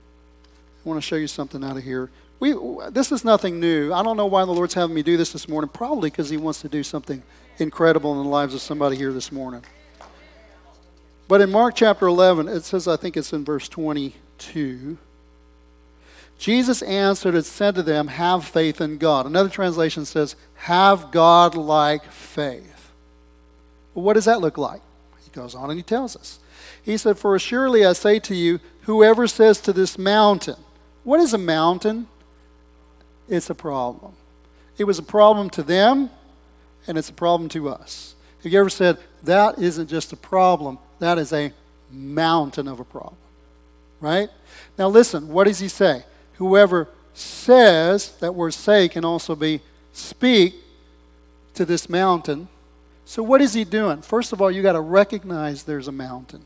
[0.84, 2.10] I want to show you something out of here.
[2.40, 2.54] We,
[2.90, 3.92] this is nothing new.
[3.92, 5.68] I don't know why the Lord's having me do this this morning.
[5.68, 7.22] Probably because He wants to do something
[7.58, 9.62] incredible in the lives of somebody here this morning.
[11.28, 14.96] But in Mark chapter 11, it says, I think it's in verse 22.
[16.38, 19.26] Jesus answered and said to them, Have faith in God.
[19.26, 22.92] Another translation says, Have God like faith.
[23.94, 24.82] What does that look like?
[25.24, 26.38] He goes on and he tells us.
[26.82, 30.56] He said, For surely I say to you, whoever says to this mountain,
[31.04, 32.06] What is a mountain?
[33.28, 34.12] It's a problem.
[34.78, 36.10] It was a problem to them,
[36.86, 38.14] and it's a problem to us.
[38.42, 41.52] Have you ever said, That isn't just a problem, that is a
[41.90, 43.16] mountain of a problem?
[44.00, 44.28] Right?
[44.76, 46.04] Now, listen, what does he say?
[46.36, 49.60] Whoever says, that word say can also be
[49.92, 50.54] speak
[51.54, 52.48] to this mountain.
[53.04, 54.02] So, what is he doing?
[54.02, 56.44] First of all, you got to recognize there's a mountain.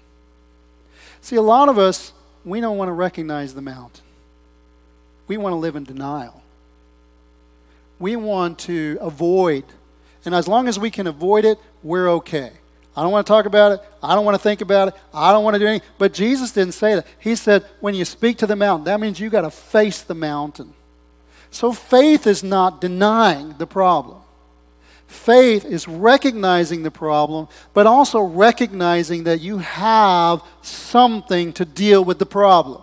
[1.21, 2.13] See, a lot of us,
[2.45, 4.05] we don't want to recognize the mountain.
[5.27, 6.43] We want to live in denial.
[7.99, 9.65] We want to avoid.
[10.25, 12.53] And as long as we can avoid it, we're okay.
[12.97, 13.81] I don't want to talk about it.
[14.03, 14.95] I don't want to think about it.
[15.15, 15.89] I don't want to do anything.
[15.97, 17.07] But Jesus didn't say that.
[17.19, 20.15] He said, when you speak to the mountain, that means you got to face the
[20.15, 20.75] mountain.
[21.51, 24.19] So faith is not denying the problem.
[25.07, 32.19] Faith is recognizing the problem, but also recognizing that you have something to deal with
[32.21, 32.81] the problem.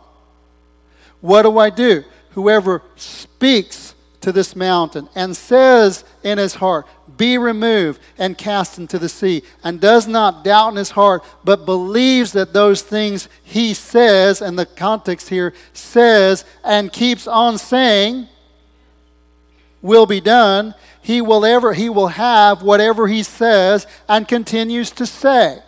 [1.21, 2.03] What do I do?
[2.31, 6.85] Whoever speaks to this mountain and says in his heart,
[7.17, 11.65] Be removed and cast into the sea, and does not doubt in his heart, but
[11.65, 18.27] believes that those things he says, and the context here says, and keeps on saying,
[19.81, 25.05] will be done, he will ever he will have whatever he says and continues to
[25.05, 25.59] say.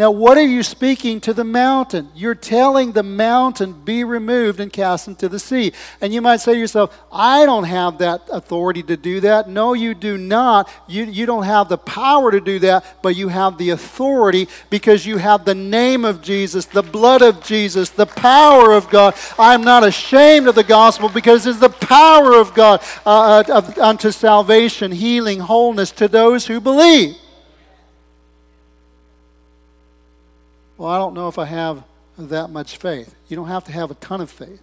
[0.00, 2.08] Now, what are you speaking to the mountain?
[2.14, 5.74] You're telling the mountain, be removed and cast into the sea.
[6.00, 9.50] And you might say to yourself, I don't have that authority to do that.
[9.50, 10.70] No, you do not.
[10.88, 15.04] You, you don't have the power to do that, but you have the authority because
[15.04, 19.14] you have the name of Jesus, the blood of Jesus, the power of God.
[19.38, 24.12] I'm not ashamed of the gospel because it's the power of God uh, uh, unto
[24.12, 27.19] salvation, healing, wholeness to those who believe.
[30.80, 31.84] Well, I don't know if I have
[32.16, 33.14] that much faith.
[33.28, 34.62] You don't have to have a ton of faith.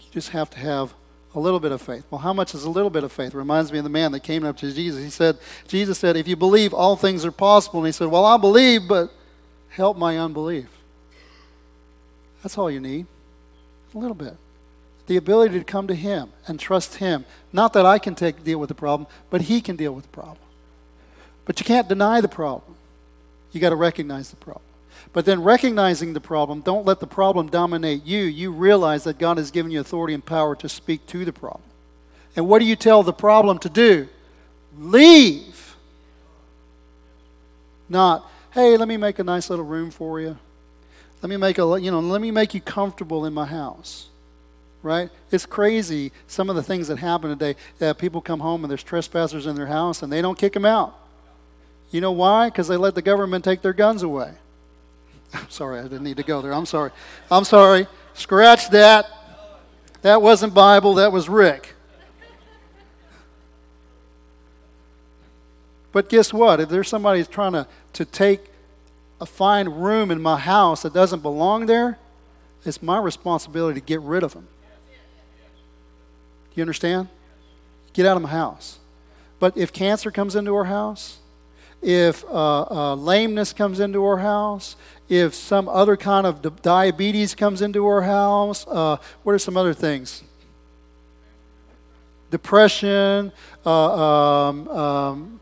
[0.00, 0.94] You just have to have
[1.34, 2.06] a little bit of faith.
[2.10, 3.34] Well, how much is a little bit of faith?
[3.34, 5.04] Reminds me of the man that came up to Jesus.
[5.04, 5.36] He said,
[5.68, 7.80] Jesus said, if you believe, all things are possible.
[7.80, 9.12] And he said, well, I believe, but
[9.68, 10.68] help my unbelief.
[12.42, 13.04] That's all you need.
[13.94, 14.38] A little bit.
[15.08, 17.26] The ability to come to him and trust him.
[17.52, 20.10] Not that I can take deal with the problem, but he can deal with the
[20.10, 20.38] problem.
[21.44, 22.76] But you can't deny the problem.
[23.52, 24.62] You got to recognize the problem.
[25.12, 28.22] But then recognizing the problem, don't let the problem dominate you.
[28.22, 31.62] You realize that God has given you authority and power to speak to the problem.
[32.34, 34.08] And what do you tell the problem to do?
[34.78, 35.76] Leave.
[37.88, 40.38] Not, hey, let me make a nice little room for you.
[41.20, 44.08] Let me make a, you know, let me make you comfortable in my house.
[44.82, 45.10] Right?
[45.30, 47.54] It's crazy some of the things that happen today.
[47.78, 50.64] That people come home and there's trespassers in their house and they don't kick them
[50.64, 50.98] out.
[51.92, 52.48] You know why?
[52.48, 54.32] Because they let the government take their guns away.
[55.34, 56.52] I'm sorry, I didn't need to go there.
[56.52, 56.90] I'm sorry.
[57.30, 57.86] I'm sorry.
[58.14, 59.10] Scratch that.
[60.02, 61.74] That wasn't Bible, that was Rick.
[65.92, 66.58] But guess what?
[66.58, 68.40] If there's somebody who's trying to, to take
[69.20, 71.98] a fine room in my house that doesn't belong there,
[72.64, 74.48] it's my responsibility to get rid of them.
[76.50, 77.08] Do you understand?
[77.92, 78.78] Get out of my house.
[79.38, 81.18] But if cancer comes into our house,
[81.82, 84.76] if uh, uh, lameness comes into our house,
[85.12, 89.74] if some other kind of diabetes comes into our house, uh, what are some other
[89.74, 90.22] things?
[92.30, 93.30] Depression,
[93.66, 95.40] uh, um, um,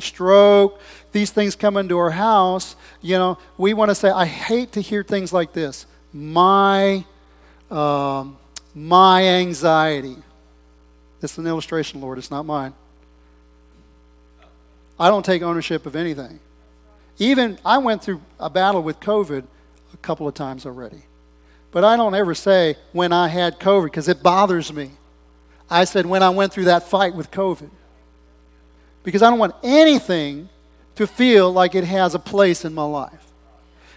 [0.00, 0.80] stroke,
[1.12, 4.80] these things come into our house, you know, we want to say, I hate to
[4.80, 5.86] hear things like this.
[6.12, 7.04] My,
[7.70, 8.36] um,
[8.74, 10.16] my anxiety.
[11.22, 12.74] It's an illustration, Lord, it's not mine.
[14.98, 16.40] I don't take ownership of anything.
[17.18, 19.44] Even I went through a battle with COVID
[19.92, 21.02] a couple of times already.
[21.70, 24.90] But I don't ever say when I had COVID because it bothers me.
[25.70, 27.70] I said when I went through that fight with COVID.
[29.02, 30.48] Because I don't want anything
[30.96, 33.32] to feel like it has a place in my life.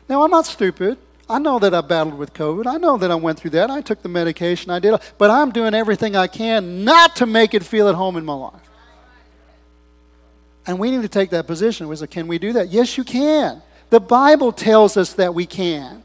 [0.07, 0.97] Now, I'm not stupid.
[1.27, 2.67] I know that I battled with COVID.
[2.67, 3.69] I know that I went through that.
[3.69, 4.71] I took the medication.
[4.71, 4.99] I did.
[5.17, 8.33] But I'm doing everything I can not to make it feel at home in my
[8.33, 8.69] life.
[10.67, 11.87] And we need to take that position.
[11.87, 12.69] We say, can we do that?
[12.69, 13.61] Yes, you can.
[13.89, 16.03] The Bible tells us that we can.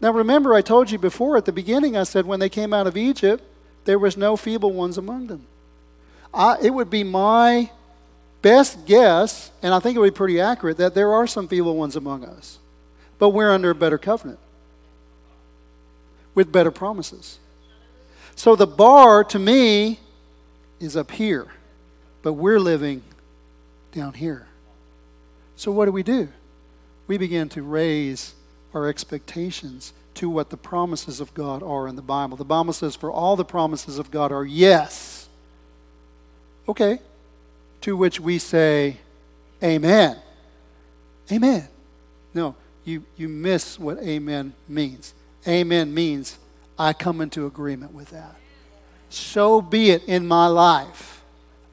[0.00, 2.86] Now, remember, I told you before at the beginning, I said when they came out
[2.86, 3.42] of Egypt,
[3.84, 5.46] there was no feeble ones among them.
[6.32, 7.70] I, it would be my
[8.42, 11.76] best guess, and I think it would be pretty accurate, that there are some feeble
[11.76, 12.58] ones among us.
[13.18, 14.38] But we're under a better covenant
[16.34, 17.38] with better promises.
[18.34, 19.98] So the bar to me
[20.78, 21.48] is up here
[22.26, 23.04] but we're living
[23.92, 24.48] down here.
[25.54, 26.26] So, what do we do?
[27.06, 28.34] We begin to raise
[28.74, 32.36] our expectations to what the promises of God are in the Bible.
[32.36, 35.28] The Bible says, For all the promises of God are yes.
[36.68, 36.98] Okay.
[37.82, 38.96] To which we say,
[39.62, 40.16] Amen.
[41.30, 41.68] Amen.
[42.34, 45.14] No, you, you miss what amen means.
[45.46, 46.40] Amen means
[46.76, 48.34] I come into agreement with that.
[49.10, 51.15] So be it in my life.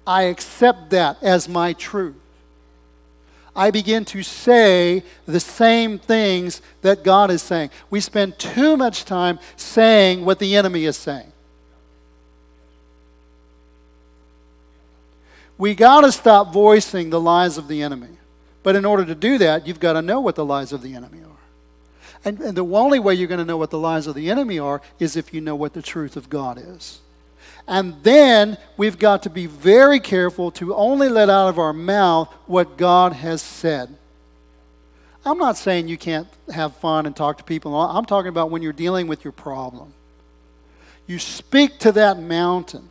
[0.06, 2.16] I accept that as my truth.
[3.56, 7.70] I begin to say the same things that God is saying.
[7.90, 11.32] We spend too much time saying what the enemy is saying.
[15.58, 18.18] We got to stop voicing the lies of the enemy.
[18.64, 20.96] But in order to do that, you've got to know what the lies of the
[20.96, 21.34] enemy are.
[22.26, 24.58] And, and the only way you're going to know what the lies of the enemy
[24.58, 27.00] are is if you know what the truth of God is.
[27.68, 32.34] And then we've got to be very careful to only let out of our mouth
[32.46, 33.96] what God has said.
[35.26, 37.74] I'm not saying you can't have fun and talk to people.
[37.76, 39.94] I'm talking about when you're dealing with your problem.
[41.08, 42.90] You speak to that mountain.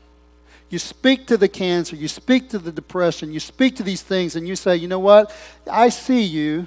[0.70, 1.94] You speak to the cancer.
[1.96, 3.32] You speak to the depression.
[3.32, 5.34] You speak to these things and you say, you know what?
[5.70, 6.66] I see you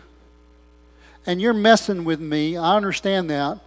[1.26, 2.56] and you're messing with me.
[2.56, 3.60] I understand that.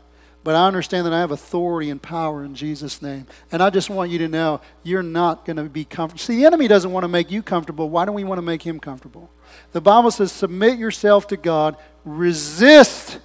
[0.49, 3.27] But I understand that I have authority and power in Jesus' name.
[3.53, 6.21] And I just want you to know you're not going to be comfortable.
[6.21, 7.91] See, the enemy doesn't want to make you comfortable.
[7.91, 9.29] Why don't we want to make him comfortable?
[9.73, 13.19] The Bible says, submit yourself to God, resist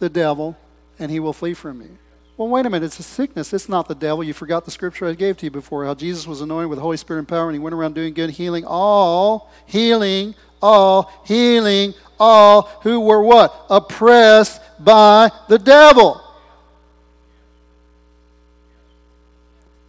[0.00, 0.58] the devil,
[0.98, 1.96] and he will flee from you.
[2.36, 2.86] Well, wait a minute.
[2.86, 3.52] It's a sickness.
[3.52, 4.24] It's not the devil.
[4.24, 6.82] You forgot the scripture I gave to you before how Jesus was anointed with the
[6.82, 11.94] Holy Spirit and power, and he went around doing good, healing all, healing all, healing
[12.18, 13.64] all who were what?
[13.70, 16.20] Oppressed by the devil.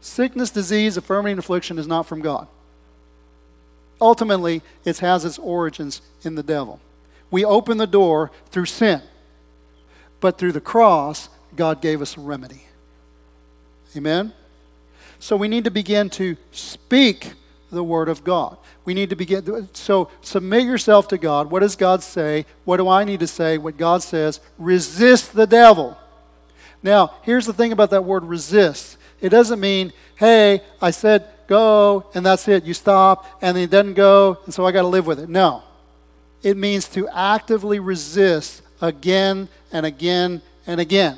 [0.06, 2.48] Sickness, disease, infirmity, and affliction is not from God.
[4.00, 6.80] Ultimately, it has its origins in the devil.
[7.32, 9.02] We open the door through sin.
[10.20, 12.68] But through the cross, God gave us a remedy.
[13.98, 14.32] Amen?
[15.18, 17.34] So we need to begin to speak
[17.72, 18.58] the Word of God.
[18.86, 19.70] We need to begin.
[19.74, 21.50] So submit yourself to God.
[21.50, 22.46] What does God say?
[22.64, 23.58] What do I need to say?
[23.58, 24.40] What God says.
[24.60, 25.98] Resist the devil.
[26.84, 28.98] Now, here's the thing about that word resist.
[29.26, 32.64] It doesn't mean, hey, I said go, and that's it.
[32.64, 35.30] You stop, and it doesn't go, and so I got to live with it.
[35.30, 35.64] No.
[36.44, 41.18] It means to actively resist again and again and again.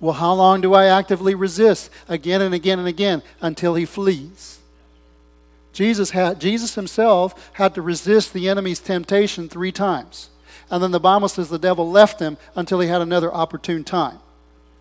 [0.00, 1.90] Well, how long do I actively resist?
[2.08, 4.60] Again and again and again until he flees.
[5.74, 10.30] Jesus, had, Jesus himself had to resist the enemy's temptation three times.
[10.70, 14.18] And then the Bible says the devil left him until he had another opportune time.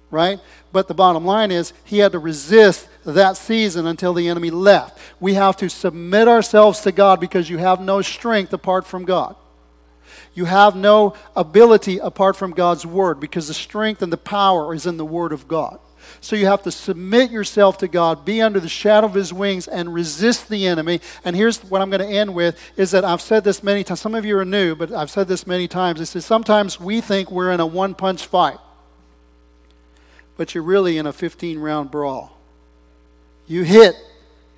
[0.09, 0.39] Right?
[0.71, 4.97] But the bottom line is he had to resist that season until the enemy left.
[5.19, 9.35] We have to submit ourselves to God because you have no strength apart from God.
[10.33, 14.85] You have no ability apart from God's word because the strength and the power is
[14.85, 15.79] in the word of God.
[16.21, 19.67] So you have to submit yourself to God, be under the shadow of his wings
[19.67, 21.01] and resist the enemy.
[21.25, 23.99] And here's what I'm going to end with is that I've said this many times.
[23.99, 26.15] Some of you are new, but I've said this many times.
[26.15, 28.57] Is sometimes we think we're in a one-punch fight.
[30.37, 32.37] But you're really in a 15-round brawl.
[33.47, 33.95] You hit,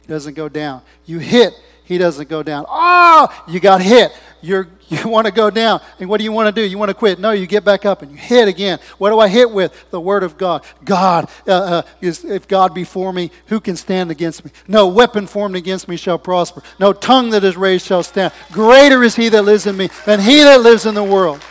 [0.01, 0.81] he doesn't go down.
[1.05, 1.53] You hit,
[1.85, 2.65] he doesn't go down.
[2.67, 4.11] Oh, you got hit.
[4.41, 5.81] You're, you want to go down.
[5.99, 6.67] And what do you want to do?
[6.67, 7.19] You want to quit.
[7.19, 8.79] No, you get back up and you hit again.
[8.97, 9.89] What do I hit with?
[9.91, 10.63] The Word of God.
[10.83, 14.51] God, uh, uh, is, if God be for me, who can stand against me?
[14.67, 16.63] No weapon formed against me shall prosper.
[16.79, 18.33] No tongue that is raised shall stand.
[18.51, 21.43] Greater is he that lives in me than he that lives in the world.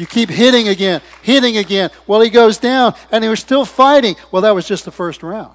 [0.00, 1.90] You keep hitting again, hitting again.
[2.06, 4.16] Well, he goes down and he was still fighting.
[4.32, 5.54] Well, that was just the first round.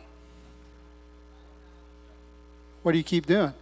[2.83, 3.53] What do you keep doing?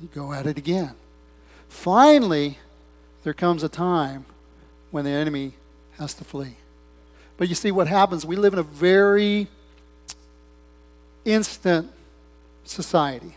[0.00, 0.92] You go at it again.
[1.68, 2.58] Finally,
[3.24, 4.26] there comes a time
[4.92, 5.54] when the enemy
[5.98, 6.54] has to flee.
[7.36, 8.24] But you see what happens?
[8.24, 9.48] We live in a very
[11.24, 11.90] instant
[12.62, 13.34] society.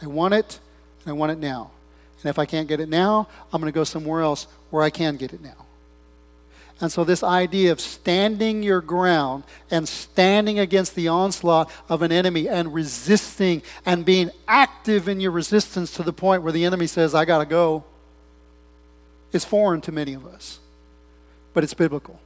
[0.00, 0.58] I want it,
[1.04, 1.70] and I want it now.
[2.22, 4.90] And if I can't get it now, I'm going to go somewhere else where I
[4.90, 5.66] can get it now.
[6.80, 12.10] And so, this idea of standing your ground and standing against the onslaught of an
[12.10, 16.88] enemy and resisting and being active in your resistance to the point where the enemy
[16.88, 17.84] says, I got to go,
[19.30, 20.58] is foreign to many of us.
[21.52, 22.18] But it's biblical.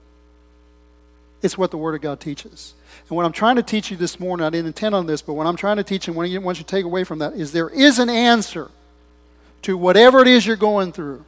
[1.43, 2.73] It's what the Word of God teaches.
[3.11, 5.35] And what I'm trying to teach you this morning, I didn't intend on this, but
[5.35, 7.35] what I'm trying to teach and what I want you to take away from that
[7.35, 8.71] is there is an answer
[9.63, 11.27] to whatever it is you're going through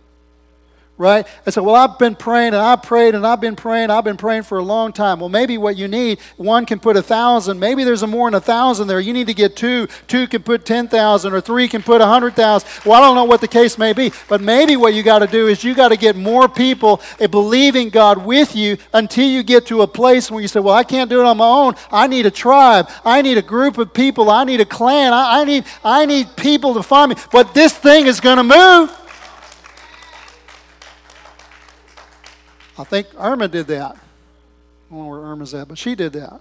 [1.00, 1.26] right?
[1.46, 4.18] I said, Well, I've been praying and I've prayed and I've been praying, I've been
[4.18, 5.18] praying for a long time.
[5.18, 8.36] Well, maybe what you need, one can put a thousand, maybe there's a more than
[8.36, 9.00] a thousand there.
[9.00, 12.68] You need to get two, two can put 10,000, or three can put a 100,000.
[12.84, 15.26] Well, I don't know what the case may be, but maybe what you got to
[15.26, 19.42] do is you got to get more people eh, believing God with you until you
[19.42, 21.74] get to a place where you say, Well, I can't do it on my own.
[21.90, 25.40] I need a tribe, I need a group of people, I need a clan, I,
[25.40, 27.16] I need, I need people to find me.
[27.32, 28.96] But this thing is going to move.
[32.80, 33.92] I think Irma did that.
[33.92, 33.98] I
[34.90, 36.40] don't know where Irma's at, but she did that.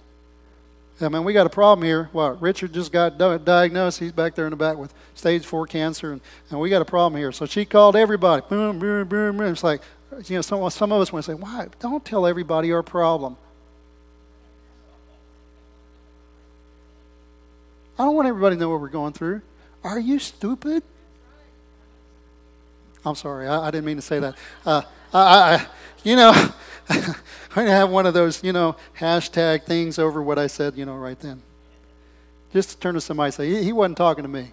[1.02, 2.08] I mean, we got a problem here.
[2.12, 2.40] What?
[2.42, 3.98] Richard just got diagnosed.
[3.98, 6.86] He's back there in the back with stage four cancer, and, and we got a
[6.86, 7.32] problem here.
[7.32, 8.42] So she called everybody.
[8.48, 9.52] Boom, boom, boom, boom.
[9.52, 9.82] It's like,
[10.26, 11.68] you know, some, some of us want to say, why?
[11.78, 13.36] Don't tell everybody our problem.
[17.98, 19.42] I don't want everybody to know what we're going through.
[19.84, 20.82] Are you stupid?
[23.04, 23.46] I'm sorry.
[23.46, 24.36] I, I didn't mean to say that.
[24.66, 24.82] Uh,
[25.14, 25.66] I, I,
[26.04, 26.32] you know,
[27.56, 30.94] I have one of those, you know, hashtag things over what I said, you know,
[30.94, 31.42] right then.
[32.52, 34.52] Just to turn to somebody and say, he, he wasn't talking to me.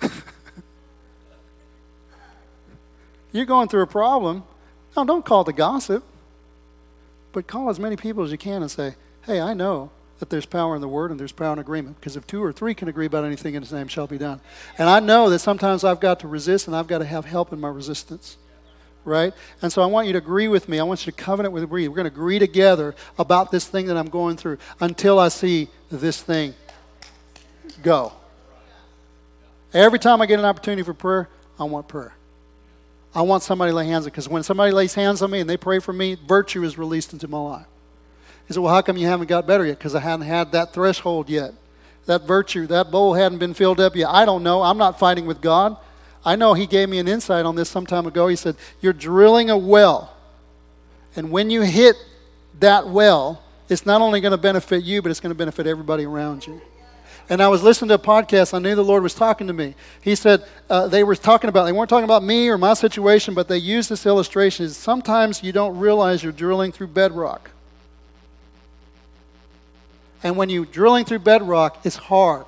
[3.32, 4.44] You're going through a problem.
[4.96, 6.04] No, don't call the gossip,
[7.32, 8.94] but call as many people as you can and say,
[9.26, 11.98] hey, I know that there's power in the word and there's power in agreement.
[11.98, 14.40] Because if two or three can agree about anything in his name shall be done.
[14.78, 17.52] And I know that sometimes I've got to resist and I've got to have help
[17.52, 18.36] in my resistance.
[19.04, 19.34] Right?
[19.60, 20.78] And so I want you to agree with me.
[20.78, 21.88] I want you to covenant with me.
[21.88, 25.68] We're going to agree together about this thing that I'm going through until I see
[25.90, 26.54] this thing
[27.82, 28.12] go.
[29.74, 32.14] Every time I get an opportunity for prayer, I want prayer.
[33.14, 34.10] I want somebody to lay hands on me.
[34.10, 37.12] because when somebody lays hands on me and they pray for me, virtue is released
[37.12, 37.66] into my life.
[38.46, 39.78] He said, Well, how come you haven't got better yet?
[39.78, 41.54] Because I hadn't had that threshold yet.
[42.06, 44.08] That virtue, that bowl hadn't been filled up yet.
[44.10, 44.62] I don't know.
[44.62, 45.76] I'm not fighting with God.
[46.24, 48.28] I know He gave me an insight on this some time ago.
[48.28, 50.14] He said, You're drilling a well.
[51.16, 51.96] And when you hit
[52.60, 56.04] that well, it's not only going to benefit you, but it's going to benefit everybody
[56.04, 56.60] around you.
[57.28, 58.52] And I was listening to a podcast.
[58.52, 59.74] I knew the Lord was talking to me.
[60.02, 63.32] He said uh, they were talking about, they weren't talking about me or my situation,
[63.32, 64.68] but they used this illustration.
[64.68, 67.50] Sometimes you don't realize you're drilling through bedrock.
[70.24, 72.46] And when you're drilling through bedrock, it's hard.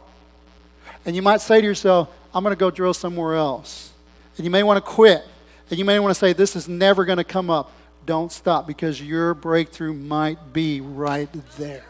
[1.05, 3.93] And you might say to yourself, I'm going to go drill somewhere else.
[4.37, 5.23] And you may want to quit.
[5.71, 7.71] And you may want to say, This is never going to come up.
[8.07, 11.85] Don't stop because your breakthrough might be right there.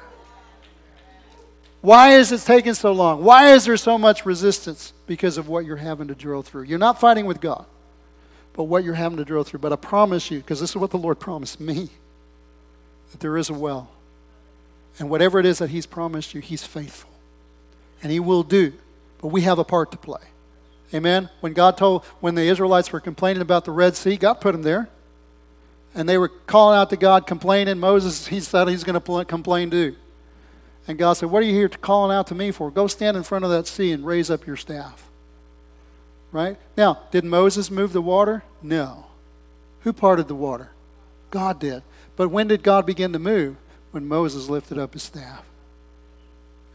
[1.82, 3.22] Why is it taking so long?
[3.22, 4.93] Why is there so much resistance?
[5.07, 6.64] Because of what you're having to drill through.
[6.64, 7.64] You're not fighting with God,
[8.55, 9.61] but what you're having to drill through.
[9.61, 11.91] But I promise you, because this is what the Lord promised me,
[13.12, 13.91] that there is a well.
[14.99, 17.11] And whatever it is that He's promised you, He's faithful.
[18.03, 18.73] And He will do.
[19.21, 20.23] But we have a part to play.
[20.95, 21.29] Amen?
[21.41, 24.63] When God told, when the Israelites were complaining about the Red Sea, God put them
[24.63, 24.89] there.
[25.95, 27.79] And they were calling out to God, complaining.
[27.79, 29.97] Moses, he said he's going to complain too.
[30.87, 32.71] And God said, What are you here calling out to me for?
[32.71, 35.09] Go stand in front of that sea and raise up your staff.
[36.33, 36.59] Right?
[36.77, 38.45] Now, did Moses move the water?
[38.63, 39.07] No.
[39.81, 40.71] Who parted the water?
[41.31, 41.83] God did.
[42.15, 43.57] But when did God begin to move?
[43.91, 45.45] When Moses lifted up his staff.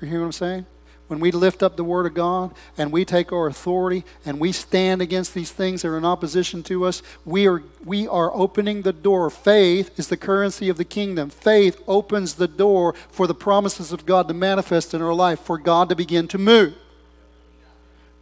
[0.02, 0.66] You hear what I'm saying?
[1.12, 4.54] when we lift up the Word of God and we take our authority and we
[4.54, 8.84] stand against these things that are in opposition to us, we are, we are opening
[8.84, 9.30] the door.
[9.30, 11.30] Faith is the currency of the kingdom.
[11.30, 15.58] Faith opens the door for the promises of God to manifest in our life, for
[15.58, 16.76] God to begin to move.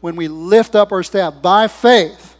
[0.01, 2.37] When we lift up our staff by faith,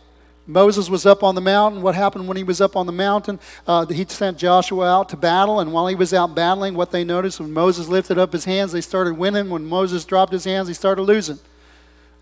[0.49, 1.83] Moses was up on the mountain.
[1.83, 3.39] What happened when he was up on the mountain?
[3.67, 7.03] Uh, he sent Joshua out to battle, and while he was out battling, what they
[7.03, 9.51] noticed when Moses lifted up his hands, they started winning.
[9.51, 11.37] When Moses dropped his hands, he started losing.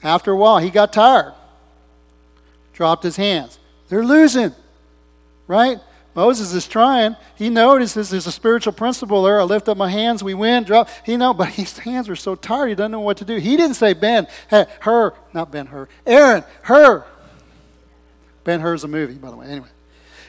[0.03, 1.33] After a while, he got tired,
[2.73, 3.59] dropped his hands.
[3.87, 4.53] They're losing,
[5.47, 5.79] right?
[6.13, 7.15] Moses is trying.
[7.35, 9.39] He notices there's a spiritual principle there.
[9.39, 10.89] I lift up my hands, we win, drop.
[11.05, 13.37] He know, but his hands are so tired, he doesn't know what to do.
[13.37, 17.05] He didn't say, Ben, hey, Hur, not Ben, Hur, Aaron, Hur,
[18.47, 19.47] Ben Hur's a movie, by the way.
[19.47, 19.67] Anyway.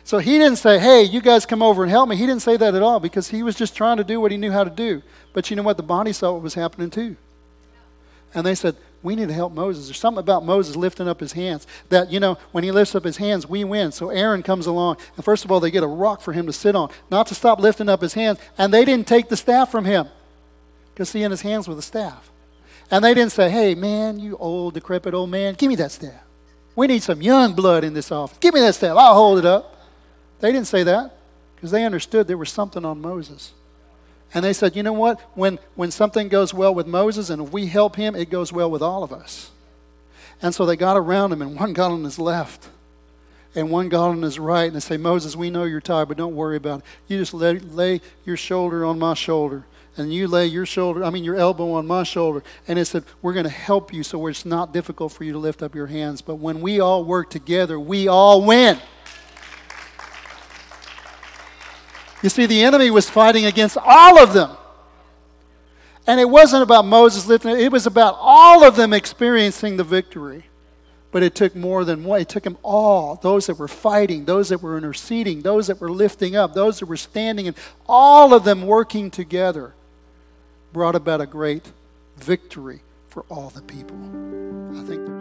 [0.03, 2.17] So he didn't say, hey, you guys come over and help me.
[2.17, 4.37] He didn't say that at all because he was just trying to do what he
[4.37, 5.03] knew how to do.
[5.33, 5.77] But you know what?
[5.77, 7.17] The body saw what was happening too.
[8.35, 9.87] And they said, we need to help Moses.
[9.87, 13.05] There's something about Moses lifting up his hands that, you know, when he lifts up
[13.05, 13.93] his hands, we win.
[13.93, 16.53] So Aaron comes along, and first of all, they get a rock for him to
[16.53, 18.41] sit on, not to stop lifting up his hands.
[18.59, 20.09] And they didn't take the staff from him
[20.93, 22.33] because he in his hands with a staff.
[22.91, 26.25] And they didn't say, hey, man, you old, decrepit old man, give me that staff.
[26.79, 28.39] We need some young blood in this office.
[28.39, 28.97] Give me that staff.
[28.97, 29.85] I'll hold it up.
[30.39, 31.13] They didn't say that
[31.57, 33.53] because they understood there was something on Moses.
[34.33, 35.21] And they said, you know what?
[35.35, 38.81] When, when something goes well with Moses and we help him, it goes well with
[38.81, 39.51] all of us.
[40.41, 42.69] And so they got around him, and one got on his left
[43.57, 44.67] and one got on his right.
[44.67, 46.85] And they say, Moses, we know you're tired, but don't worry about it.
[47.09, 49.65] You just lay, lay your shoulder on my shoulder
[49.99, 52.43] and you lay your shoulder, I mean, your elbow on my shoulder.
[52.67, 55.39] And it said, We're going to help you so it's not difficult for you to
[55.39, 56.23] lift up your hands.
[56.23, 58.79] But when we all work together, we all win.
[62.23, 64.57] You see, the enemy was fighting against all of them.
[66.07, 69.85] And it wasn't about Moses lifting it, it was about all of them experiencing the
[69.85, 70.45] victory.
[71.11, 72.21] But it took more than one.
[72.21, 75.91] It took them all those that were fighting, those that were interceding, those that were
[75.91, 77.57] lifting up, those that were standing, and
[77.89, 79.75] all of them working together
[80.73, 81.73] brought about a great
[82.17, 83.97] victory for all the people.
[84.79, 85.18] I think